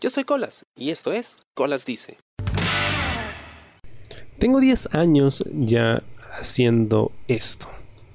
Yo 0.00 0.08
soy 0.08 0.24
Colas 0.24 0.64
y 0.74 0.88
esto 0.88 1.12
es 1.12 1.40
Colas 1.52 1.84
Dice. 1.84 2.16
Tengo 4.38 4.58
10 4.58 4.94
años 4.94 5.44
ya 5.52 6.02
haciendo 6.32 7.12
esto. 7.28 7.66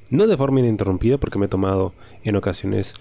No 0.09 0.25
de 0.25 0.35
forma 0.35 0.61
ininterrumpida 0.61 1.19
porque 1.19 1.37
me 1.37 1.45
he 1.45 1.49
tomado 1.49 1.93
en 2.23 2.37
ocasiones 2.37 2.95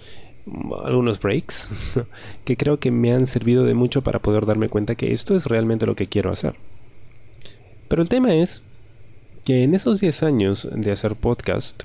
algunos 0.85 1.19
breaks 1.19 1.71
que 2.45 2.59
creo 2.59 2.79
que 2.79 2.91
me 2.91 3.15
han 3.15 3.27
servido 3.27 3.65
de 3.65 3.73
mucho 3.73 4.03
para 4.03 4.19
poder 4.19 4.45
darme 4.45 4.69
cuenta 4.69 4.97
que 4.97 5.13
esto 5.13 5.35
es 5.35 5.47
realmente 5.47 5.87
lo 5.87 5.97
que 5.97 6.09
quiero 6.09 6.31
hacer. 6.31 6.55
Pero 7.89 8.03
el 8.03 8.11
tema 8.11 8.35
es 8.35 8.63
que 9.47 9.63
en 9.63 9.75
esos 9.75 10.01
10 10.01 10.23
años 10.25 10.69
de 10.71 10.93
hacer 10.93 11.17
podcast 11.17 11.85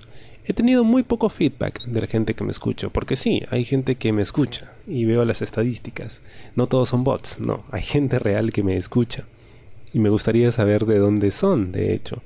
he 0.50 0.54
tenido 0.54 0.84
muy 0.84 1.04
poco 1.04 1.30
feedback 1.30 1.84
de 1.86 2.02
la 2.02 2.08
gente 2.08 2.34
que 2.34 2.44
me 2.44 2.50
escucha, 2.50 2.90
porque 2.90 3.16
sí, 3.16 3.44
hay 3.52 3.66
gente 3.66 3.98
que 3.98 4.12
me 4.12 4.24
escucha 4.24 4.72
y 4.88 5.06
veo 5.06 5.24
las 5.24 5.44
estadísticas. 5.44 6.24
No 6.56 6.66
todos 6.66 6.90
son 6.90 7.04
bots, 7.04 7.40
no, 7.40 7.64
hay 7.70 7.84
gente 7.84 8.18
real 8.18 8.52
que 8.52 8.64
me 8.64 8.76
escucha. 8.76 9.26
Y 9.94 10.00
me 10.00 10.10
gustaría 10.10 10.52
saber 10.52 10.88
de 10.88 10.98
dónde 10.98 11.30
son, 11.30 11.72
de 11.72 11.94
hecho. 11.94 12.24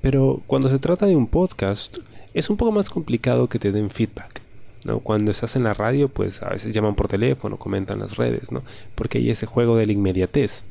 Pero 0.00 0.40
cuando 0.46 0.70
se 0.70 0.78
trata 0.78 1.04
de 1.04 1.14
un 1.14 1.26
podcast, 1.26 1.98
es 2.32 2.48
un 2.48 2.56
poco 2.56 2.72
más 2.72 2.88
complicado 2.88 3.50
que 3.50 3.58
te 3.58 3.70
den 3.70 3.90
feedback. 3.90 4.40
¿no? 4.86 5.00
Cuando 5.00 5.30
estás 5.30 5.54
en 5.54 5.64
la 5.64 5.74
radio, 5.74 6.08
pues 6.08 6.42
a 6.42 6.48
veces 6.48 6.72
llaman 6.72 6.94
por 6.94 7.08
teléfono, 7.08 7.58
comentan 7.58 8.00
las 8.00 8.16
redes, 8.16 8.50
¿no? 8.50 8.62
Porque 8.94 9.18
hay 9.18 9.28
ese 9.28 9.44
juego 9.44 9.76
de 9.76 9.84
la 9.84 9.92
inmediatez. 9.92 10.64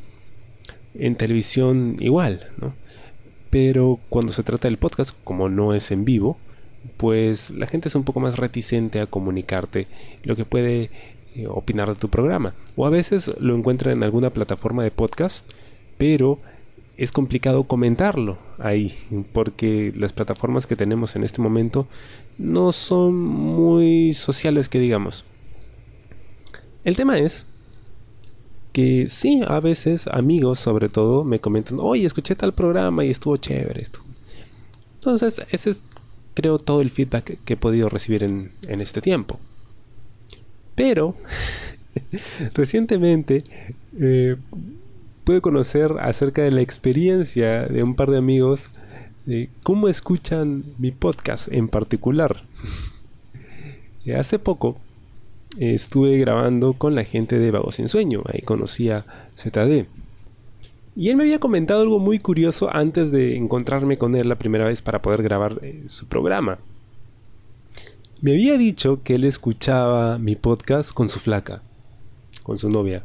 En 0.96 1.16
televisión 1.16 1.98
igual, 2.00 2.50
¿no? 2.58 2.74
Pero 3.52 4.00
cuando 4.10 4.34
se 4.34 4.42
trata 4.42 4.68
del 4.68 4.80
podcast, 4.80 5.16
como 5.24 5.48
no 5.48 5.76
es 5.76 5.92
en 5.92 6.06
vivo, 6.06 6.40
pues 6.98 7.52
la 7.52 7.68
gente 7.68 7.88
es 7.88 7.96
un 7.96 8.04
poco 8.04 8.20
más 8.20 8.38
reticente 8.38 9.00
a 9.00 9.08
comunicarte 9.08 9.88
lo 10.24 10.36
que 10.36 10.46
puede 10.46 10.92
eh, 11.36 11.48
opinar 11.48 11.90
de 11.90 11.96
tu 11.96 12.10
programa. 12.10 12.54
O 12.76 12.86
a 12.86 12.90
veces 12.90 13.34
lo 13.40 13.56
encuentran 13.56 13.98
en 13.98 14.04
alguna 14.04 14.32
plataforma 14.32 14.84
de 14.84 14.92
podcast, 14.92 15.50
pero 15.98 16.40
es 16.98 17.12
complicado 17.12 17.64
comentarlo 17.64 18.38
ahí, 18.60 18.94
porque 19.34 19.92
las 19.96 20.14
plataformas 20.14 20.68
que 20.68 20.76
tenemos 20.76 21.16
en 21.16 21.24
este 21.24 21.42
momento 21.42 21.88
no 22.38 22.72
son 22.72 23.18
muy 23.18 24.14
sociales 24.14 24.70
que 24.70 24.80
digamos. 24.80 25.26
El 26.84 26.96
tema 26.96 27.18
es 27.18 27.48
que 28.72 29.08
sí, 29.08 29.42
a 29.48 29.60
veces 29.60 30.08
amigos 30.08 30.60
sobre 30.60 30.90
todo 30.90 31.24
me 31.24 31.40
comentan, 31.40 31.78
oye, 31.80 32.06
escuché 32.06 32.36
tal 32.36 32.54
programa 32.54 33.04
y 33.04 33.10
estuvo 33.10 33.38
chévere 33.38 33.82
esto. 33.82 34.00
Entonces, 34.96 35.46
ese 35.50 35.72
es 35.72 35.86
creo 36.34 36.60
todo 36.60 36.82
el 36.82 36.90
feedback 36.90 37.40
que 37.44 37.54
he 37.54 37.58
podido 37.58 37.90
recibir 37.90 38.24
en, 38.24 38.52
en 38.68 38.82
este 38.82 39.02
tiempo. 39.02 39.40
Pero, 40.76 41.16
recientemente, 42.54 43.44
eh, 44.00 44.38
pude 45.24 45.42
conocer 45.42 45.94
acerca 46.00 46.44
de 46.44 46.52
la 46.52 46.62
experiencia 46.62 47.66
de 47.66 47.84
un 47.84 47.96
par 47.96 48.10
de 48.10 48.18
amigos 48.18 48.70
de 49.26 49.50
cómo 49.64 49.88
escuchan 49.88 50.64
mi 50.78 50.92
podcast 50.92 51.52
en 51.52 51.68
particular. 51.68 52.44
Eh, 54.04 54.16
hace 54.16 54.40
poco 54.40 54.80
estuve 55.60 56.18
grabando 56.18 56.74
con 56.74 56.96
la 56.96 57.04
gente 57.04 57.38
de 57.38 57.52
Vago 57.52 57.72
Sin 57.72 57.88
Sueño, 57.88 58.24
ahí 58.26 58.42
conocí 58.42 58.90
a 58.90 59.06
ZD. 59.38 59.86
Y 60.96 61.10
él 61.10 61.16
me 61.16 61.24
había 61.24 61.40
comentado 61.40 61.82
algo 61.82 62.00
muy 62.00 62.20
curioso 62.20 62.74
antes 62.74 63.12
de 63.12 63.38
encontrarme 63.38 63.98
con 63.98 64.16
él 64.16 64.28
la 64.28 64.38
primera 64.38 64.66
vez 64.66 64.82
para 64.82 65.02
poder 65.02 65.24
grabar 65.24 65.60
eh, 65.62 65.84
su 65.88 66.08
programa. 66.08 66.60
Me 68.22 68.34
había 68.34 68.58
dicho 68.58 69.02
que 69.04 69.16
él 69.16 69.24
escuchaba 69.24 70.18
mi 70.18 70.36
podcast 70.36 70.92
con 70.92 71.10
su 71.10 71.20
flaca, 71.20 71.62
con 72.44 72.60
su 72.60 72.70
novia. 72.70 73.04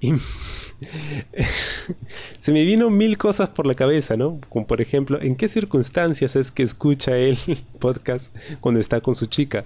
Y 0.00 0.14
se 2.38 2.52
me 2.52 2.64
vino 2.64 2.90
mil 2.90 3.18
cosas 3.18 3.50
por 3.50 3.66
la 3.66 3.74
cabeza, 3.74 4.16
¿no? 4.16 4.40
Como 4.48 4.66
por 4.66 4.80
ejemplo, 4.80 5.20
¿en 5.20 5.36
qué 5.36 5.48
circunstancias 5.48 6.36
es 6.36 6.50
que 6.50 6.62
escucha 6.62 7.16
él 7.16 7.38
podcast 7.78 8.34
cuando 8.60 8.80
está 8.80 9.00
con 9.00 9.14
su 9.14 9.26
chica? 9.26 9.64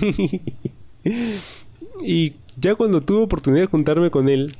y 2.02 2.34
ya 2.56 2.74
cuando 2.74 3.00
tuve 3.00 3.24
oportunidad 3.24 3.62
de 3.62 3.68
juntarme 3.68 4.10
con 4.10 4.28
él 4.28 4.54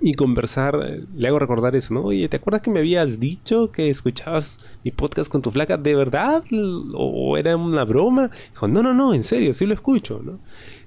y 0.00 0.14
conversar, 0.14 1.06
le 1.14 1.28
hago 1.28 1.38
recordar 1.38 1.76
eso, 1.76 1.94
¿no? 1.94 2.02
Oye, 2.02 2.28
¿te 2.28 2.36
acuerdas 2.36 2.62
que 2.62 2.70
me 2.70 2.80
habías 2.80 3.20
dicho 3.20 3.70
que 3.70 3.90
escuchabas 3.90 4.58
mi 4.84 4.90
podcast 4.90 5.30
con 5.30 5.42
tu 5.42 5.50
flaca? 5.50 5.76
¿De 5.76 5.94
verdad? 5.94 6.42
¿O 6.94 7.36
era 7.36 7.56
una 7.56 7.84
broma? 7.84 8.30
Dijo, 8.50 8.68
no, 8.68 8.82
no, 8.82 8.94
no, 8.94 9.14
en 9.14 9.24
serio, 9.24 9.54
sí 9.54 9.66
lo 9.66 9.74
escucho, 9.74 10.20
¿no? 10.24 10.38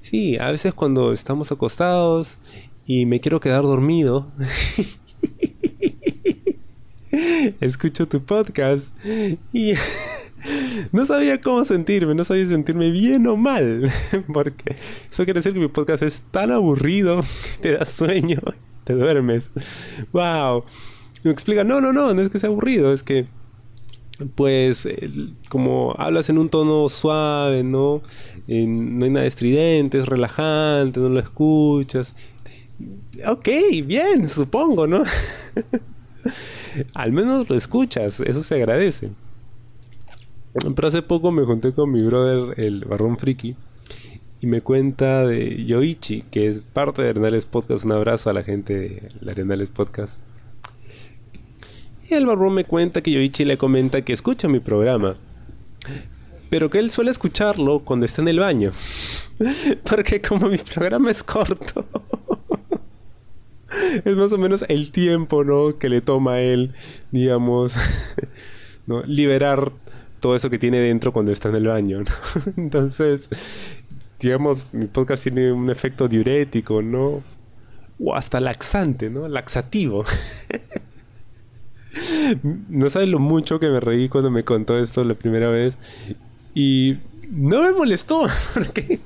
Sí, 0.02 0.38
a 0.38 0.52
veces 0.52 0.74
cuando 0.74 1.12
estamos 1.14 1.52
acostados 1.52 2.38
y 2.86 3.06
me 3.06 3.20
quiero 3.20 3.40
quedar 3.40 3.64
dormido, 3.64 4.28
escucho 7.62 8.08
tu 8.08 8.22
podcast 8.24 8.94
y 9.54 9.74
no 10.92 11.06
sabía 11.06 11.42
cómo 11.42 11.66
sentirme, 11.66 12.16
no 12.16 12.24
sabía 12.24 12.46
sentirme 12.46 12.92
bien 12.92 13.28
o 13.28 13.36
mal, 13.36 13.92
porque 14.34 14.76
eso 15.10 15.24
quiere 15.24 15.40
decir 15.40 15.54
que 15.54 15.60
mi 15.60 15.68
podcast 15.68 16.04
es 16.04 16.22
tan 16.32 16.52
aburrido 16.52 17.22
te 17.62 17.74
da 17.74 17.86
sueño, 17.86 18.40
duermes. 18.94 19.52
¡Wow! 20.12 20.64
Me 21.24 21.32
explica, 21.32 21.64
no, 21.64 21.82
no, 21.82 21.92
no, 21.92 22.14
no 22.14 22.22
es 22.22 22.30
que 22.30 22.40
sea 22.40 22.50
aburrido, 22.50 22.94
es 22.94 23.04
que 23.04 23.26
pues 24.36 24.88
como 25.50 25.96
hablas 25.98 26.30
en 26.30 26.38
un 26.38 26.50
tono 26.50 26.90
suave, 26.90 27.64
¿no? 27.64 28.02
no 28.48 29.06
hay 29.06 29.12
nada 29.12 29.26
estridente, 29.26 30.00
es 30.00 30.06
relajante, 30.06 31.00
no 31.00 31.10
lo 31.10 31.20
escuchas. 31.20 32.16
Ok, 33.26 33.48
bien, 33.86 34.28
supongo, 34.28 34.88
¿no? 34.88 35.04
Al 36.94 37.12
menos 37.12 37.50
lo 37.50 37.56
escuchas, 37.56 38.20
eso 38.20 38.44
se 38.44 38.56
agradece. 38.56 39.12
Pero 40.54 40.88
hace 40.88 41.02
poco 41.02 41.32
me 41.32 41.44
junté 41.44 41.74
con 41.74 41.92
mi 41.92 42.02
brother, 42.02 42.60
el 42.60 42.86
Barrón 42.86 43.18
Friki, 43.18 43.56
y 44.42 44.48
me 44.48 44.62
cuenta 44.62 45.26
de 45.26 45.66
Yoichi, 45.66 46.24
que 46.32 46.48
es 46.48 46.60
parte 46.60 47.02
de 47.02 47.10
Arenales 47.10 47.46
Podcast. 47.46 47.86
Un 47.86 47.92
abrazo 47.92 48.30
a 48.30 48.34
la 48.34 48.44
gente 48.44 49.10
de 49.22 49.32
Arenales 49.32 49.70
Podcast. 49.70 50.22
Y 52.10 52.14
el 52.14 52.26
Barrón 52.26 52.54
me 52.54 52.64
cuenta 52.64 53.02
que 53.02 53.12
Yoichi 53.12 53.46
le 53.46 53.58
comenta 53.58 54.02
que 54.02 54.14
escucha 54.14 54.48
mi 54.48 54.60
programa, 54.60 55.16
pero 56.50 56.70
que 56.70 56.80
él 56.80 56.90
suele 56.90 57.12
escucharlo 57.12 57.80
cuando 57.80 58.06
está 58.06 58.22
en 58.22 58.30
el 58.30 58.40
baño. 58.40 58.72
Porque 59.90 60.22
como 60.22 60.50
mi 60.50 60.58
programa 60.58 61.12
es 61.12 61.22
corto, 61.22 61.86
es 64.06 64.16
más 64.16 64.32
o 64.34 64.38
menos 64.38 64.66
el 64.68 64.92
tiempo, 64.92 65.44
¿no? 65.44 65.78
Que 65.78 65.90
le 65.90 66.02
toma 66.02 66.34
a 66.34 66.42
él, 66.42 66.74
digamos, 67.12 67.76
¿no? 68.88 69.04
liberar 69.04 69.72
todo 70.20 70.36
eso 70.36 70.50
que 70.50 70.60
tiene 70.60 70.80
dentro 70.80 71.14
cuando 71.14 71.32
está 71.32 71.50
en 71.50 71.56
el 71.56 71.68
baño. 71.68 72.04
Entonces, 72.58 73.30
digamos, 74.20 74.68
mi 74.74 74.86
podcast 74.86 75.24
tiene 75.24 75.52
un 75.52 75.70
efecto 75.70 76.08
diurético, 76.08 76.82
¿no? 76.82 77.24
O 78.04 78.16
hasta 78.16 78.40
laxante, 78.40 79.10
¿no? 79.10 79.28
Laxativo. 79.28 80.06
no 82.70 82.90
sabes 82.90 83.10
lo 83.10 83.20
mucho 83.20 83.60
que 83.60 83.70
me 83.70 83.80
reí 83.80 84.10
cuando 84.10 84.30
me 84.30 84.44
contó 84.44 84.80
esto 84.80 85.04
la 85.04 85.16
primera 85.16 85.50
vez. 85.50 85.78
Y 86.54 86.98
no 87.32 87.62
me 87.62 87.72
molestó. 87.72 88.28
Porque, 88.54 89.00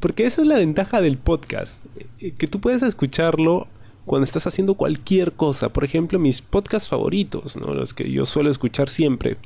porque 0.00 0.26
esa 0.26 0.42
es 0.42 0.48
la 0.48 0.56
ventaja 0.56 1.00
del 1.00 1.18
podcast. 1.18 1.84
Eh, 2.20 2.32
que 2.36 2.46
tú 2.46 2.60
puedes 2.60 2.82
escucharlo 2.82 3.68
cuando 4.08 4.24
estás 4.24 4.48
haciendo 4.48 4.74
cualquier 4.74 5.32
cosa. 5.32 5.68
Por 5.68 5.84
ejemplo, 5.84 6.18
mis 6.18 6.42
podcasts 6.42 6.88
favoritos, 6.88 7.54
los 7.54 7.94
que 7.94 8.10
yo 8.10 8.26
suelo 8.26 8.50
escuchar 8.50 8.88
siempre, 8.88 9.36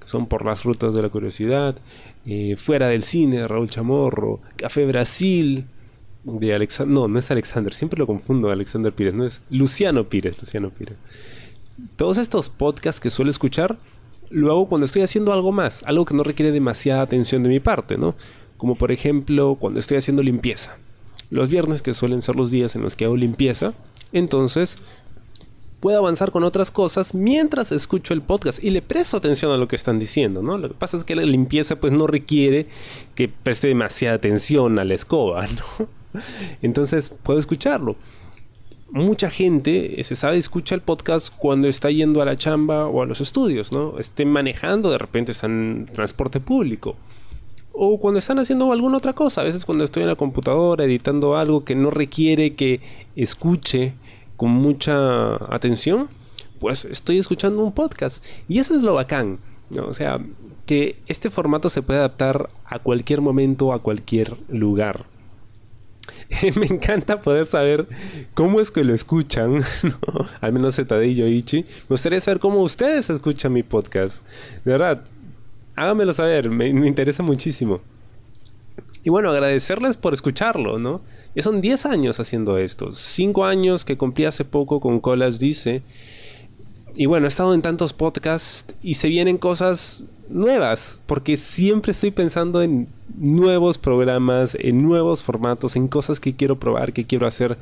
que 0.00 0.08
son 0.08 0.26
Por 0.26 0.46
las 0.46 0.64
Rutas 0.64 0.94
de 0.94 1.02
la 1.02 1.10
Curiosidad, 1.10 1.76
eh, 2.24 2.56
Fuera 2.56 2.88
del 2.88 3.02
Cine, 3.02 3.46
Raúl 3.46 3.68
Chamorro, 3.68 4.40
Café 4.56 4.86
Brasil, 4.86 5.66
de 6.24 6.54
Alexander. 6.54 6.94
No, 6.94 7.08
no 7.08 7.18
es 7.18 7.30
Alexander, 7.30 7.74
siempre 7.74 7.98
lo 7.98 8.06
confundo, 8.06 8.50
Alexander 8.50 8.92
Pires, 8.92 9.14
no 9.14 9.26
es 9.26 9.42
Luciano 9.50 10.08
Pires, 10.08 10.38
Luciano 10.40 10.70
Pires. 10.70 10.96
Todos 11.96 12.18
estos 12.18 12.48
podcasts 12.48 13.00
que 13.00 13.10
suelo 13.10 13.30
escuchar, 13.30 13.78
lo 14.30 14.50
hago 14.50 14.68
cuando 14.68 14.86
estoy 14.86 15.02
haciendo 15.02 15.32
algo 15.32 15.52
más, 15.52 15.82
algo 15.84 16.04
que 16.04 16.14
no 16.14 16.22
requiere 16.22 16.52
demasiada 16.52 17.02
atención 17.02 17.42
de 17.42 17.48
mi 17.48 17.60
parte, 17.60 17.98
¿no? 17.98 18.14
Como 18.56 18.76
por 18.76 18.92
ejemplo 18.92 19.56
cuando 19.58 19.80
estoy 19.80 19.98
haciendo 19.98 20.22
limpieza. 20.22 20.78
Los 21.30 21.48
viernes, 21.48 21.80
que 21.80 21.94
suelen 21.94 22.20
ser 22.20 22.36
los 22.36 22.50
días 22.50 22.76
en 22.76 22.82
los 22.82 22.94
que 22.94 23.06
hago 23.06 23.16
limpieza, 23.16 23.72
entonces 24.12 24.78
puedo 25.82 25.98
avanzar 25.98 26.30
con 26.30 26.44
otras 26.44 26.70
cosas 26.70 27.12
mientras 27.12 27.72
escucho 27.72 28.14
el 28.14 28.22
podcast 28.22 28.62
y 28.62 28.70
le 28.70 28.82
presto 28.82 29.16
atención 29.16 29.50
a 29.50 29.56
lo 29.56 29.66
que 29.66 29.74
están 29.74 29.98
diciendo, 29.98 30.40
¿no? 30.40 30.56
Lo 30.56 30.68
que 30.68 30.74
pasa 30.74 30.96
es 30.96 31.02
que 31.02 31.16
la 31.16 31.22
limpieza 31.22 31.74
pues 31.76 31.92
no 31.92 32.06
requiere 32.06 32.68
que 33.16 33.28
preste 33.28 33.66
demasiada 33.66 34.14
atención 34.14 34.78
a 34.78 34.84
la 34.84 34.94
escoba, 34.94 35.44
¿no? 35.80 36.20
Entonces 36.62 37.10
puedo 37.10 37.40
escucharlo. 37.40 37.96
Mucha 38.90 39.28
gente, 39.28 40.00
se 40.04 40.14
sabe, 40.14 40.36
escucha 40.36 40.76
el 40.76 40.82
podcast 40.82 41.34
cuando 41.36 41.66
está 41.66 41.90
yendo 41.90 42.22
a 42.22 42.26
la 42.26 42.36
chamba 42.36 42.86
o 42.86 43.02
a 43.02 43.06
los 43.06 43.20
estudios, 43.20 43.72
¿no? 43.72 43.98
Estén 43.98 44.28
manejando, 44.28 44.90
de 44.90 44.98
repente 44.98 45.32
están 45.32 45.50
en 45.50 45.86
transporte 45.86 46.38
público. 46.38 46.94
O 47.72 47.98
cuando 47.98 48.18
están 48.18 48.38
haciendo 48.38 48.72
alguna 48.72 48.98
otra 48.98 49.12
cosa. 49.12 49.40
A 49.40 49.44
veces 49.44 49.64
cuando 49.64 49.84
estoy 49.84 50.02
en 50.02 50.08
la 50.08 50.16
computadora 50.16 50.84
editando 50.84 51.36
algo 51.36 51.64
que 51.64 51.74
no 51.74 51.90
requiere 51.90 52.54
que 52.54 52.80
escuche 53.16 53.94
con 54.36 54.50
mucha 54.50 55.36
atención, 55.54 56.08
pues 56.58 56.84
estoy 56.84 57.18
escuchando 57.18 57.62
un 57.62 57.72
podcast. 57.72 58.24
Y 58.48 58.58
eso 58.58 58.74
es 58.74 58.82
lo 58.82 58.94
bacán. 58.94 59.38
O 59.76 59.92
sea, 59.92 60.18
que 60.66 60.96
este 61.06 61.30
formato 61.30 61.68
se 61.68 61.82
puede 61.82 62.00
adaptar 62.00 62.48
a 62.66 62.78
cualquier 62.78 63.20
momento, 63.20 63.72
a 63.72 63.80
cualquier 63.80 64.36
lugar. 64.48 65.06
me 66.58 66.66
encanta 66.66 67.22
poder 67.22 67.46
saber 67.46 67.86
cómo 68.34 68.60
es 68.60 68.70
que 68.70 68.84
lo 68.84 68.94
escuchan, 68.94 69.62
al 70.40 70.52
menos 70.52 70.76
Zetade 70.76 71.06
y 71.06 71.14
Yoichi. 71.14 71.62
Me 71.62 71.88
gustaría 71.90 72.20
saber 72.20 72.40
cómo 72.40 72.62
ustedes 72.62 73.10
escuchan 73.10 73.52
mi 73.52 73.62
podcast. 73.62 74.24
De 74.64 74.72
verdad, 74.72 75.04
háganmelo 75.76 76.12
saber, 76.12 76.50
me, 76.50 76.68
interesa 76.68 77.22
muchísimo. 77.22 77.80
Y 79.04 79.10
bueno, 79.10 79.30
agradecerles 79.30 79.96
por 79.96 80.14
escucharlo, 80.14 80.78
¿no? 80.78 81.00
Ya 81.34 81.42
son 81.42 81.60
10 81.60 81.86
años 81.86 82.20
haciendo 82.20 82.58
esto. 82.58 82.92
5 82.92 83.44
años 83.44 83.84
que 83.84 83.96
cumplí 83.96 84.24
hace 84.24 84.44
poco 84.44 84.80
con 84.80 85.00
Colas 85.00 85.40
Dice. 85.40 85.82
Y 86.94 87.06
bueno, 87.06 87.26
he 87.26 87.28
estado 87.28 87.54
en 87.54 87.62
tantos 87.62 87.92
podcasts 87.92 88.74
y 88.82 88.94
se 88.94 89.08
vienen 89.08 89.38
cosas 89.38 90.04
nuevas, 90.28 91.00
porque 91.06 91.36
siempre 91.36 91.92
estoy 91.92 92.10
pensando 92.10 92.62
en 92.62 92.88
nuevos 93.16 93.78
programas, 93.78 94.56
en 94.60 94.82
nuevos 94.82 95.22
formatos, 95.22 95.76
en 95.76 95.88
cosas 95.88 96.20
que 96.20 96.34
quiero 96.34 96.58
probar, 96.58 96.92
que 96.92 97.06
quiero 97.06 97.26
hacer 97.26 97.58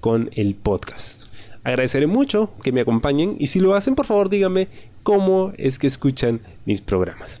con 0.00 0.30
el 0.34 0.54
podcast. 0.54 1.24
Agradeceré 1.64 2.06
mucho 2.06 2.50
que 2.62 2.72
me 2.72 2.82
acompañen 2.82 3.36
y 3.38 3.46
si 3.46 3.58
lo 3.58 3.74
hacen, 3.74 3.94
por 3.94 4.06
favor 4.06 4.28
díganme 4.28 4.68
cómo 5.02 5.52
es 5.56 5.78
que 5.78 5.86
escuchan 5.86 6.40
mis 6.66 6.80
programas. 6.80 7.40